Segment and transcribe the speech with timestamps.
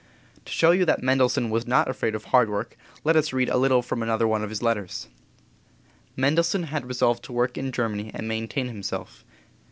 [0.45, 3.57] To show you that Mendelssohn was not afraid of hard work let us read a
[3.57, 5.07] little from another of his letters.
[6.17, 9.23] Mendelssohn had resolved to work in Germany and maintain himself.